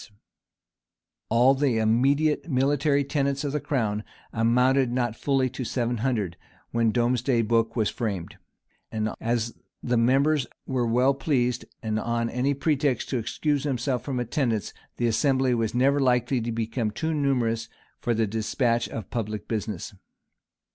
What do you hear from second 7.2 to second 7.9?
book was